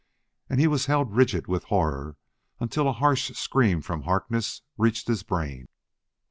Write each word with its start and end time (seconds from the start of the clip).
And 0.49 0.59
he 0.59 0.65
was 0.65 0.87
held 0.87 1.15
rigid 1.15 1.45
with 1.45 1.65
horror 1.65 2.17
until 2.59 2.89
a 2.89 2.91
harsh 2.91 3.29
scream 3.37 3.81
from 3.83 4.01
Harkness 4.01 4.63
reached 4.75 5.07
his 5.07 5.21
brain. 5.21 5.67